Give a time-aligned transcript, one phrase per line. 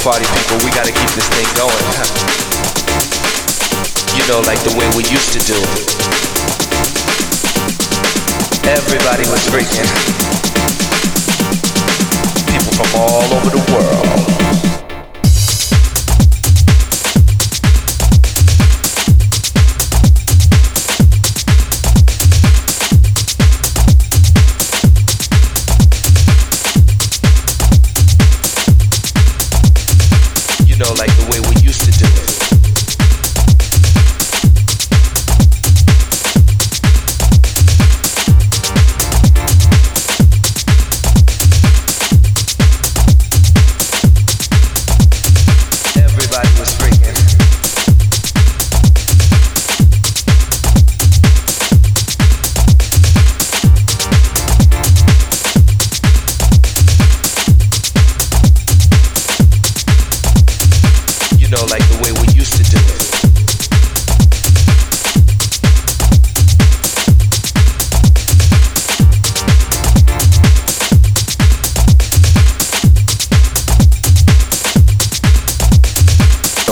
[0.00, 1.74] party people, we gotta keep this thing going.
[4.14, 5.88] You know, like the way we used to do it.
[8.66, 9.88] Everybody was freaking.
[12.46, 14.37] People from all over the world.
[31.30, 32.27] way we used to do it.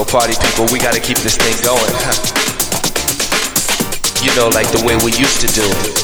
[0.07, 1.91] Party people, we gotta keep this thing going.
[4.23, 5.97] You know, like the way we used to do it.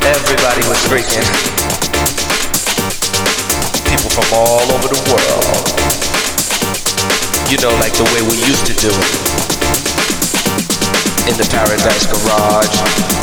[0.00, 1.26] Everybody was freaking.
[3.84, 5.66] People from all over the world.
[7.50, 9.12] You know, like the way we used to do it.
[11.28, 13.15] In the Paradise Garage.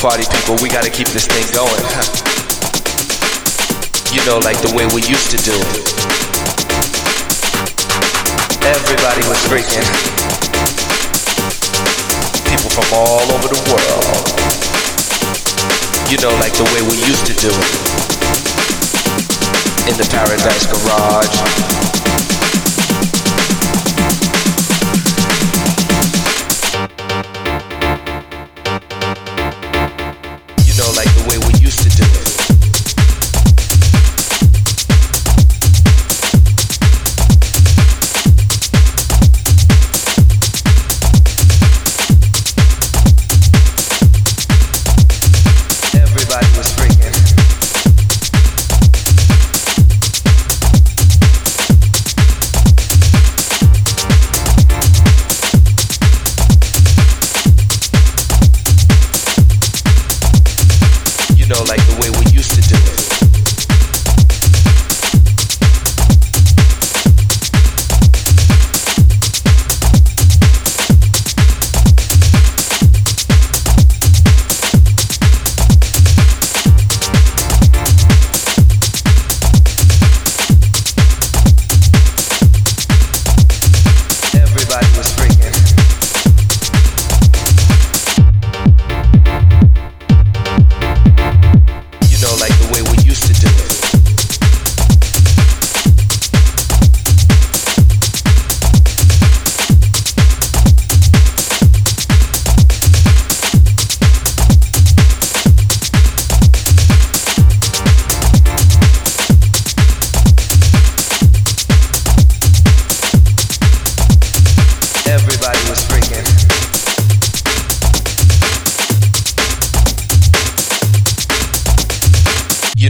[0.00, 1.84] Party people, we gotta keep this thing going.
[4.16, 5.84] You know, like the way we used to do it.
[8.64, 9.84] Everybody was freaking.
[12.48, 14.24] People from all over the world.
[16.08, 17.76] You know, like the way we used to do it.
[19.84, 21.89] In the Paradise Garage.
[61.64, 62.09] like the way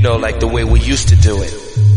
[0.01, 1.90] You know, like the way we used to do it.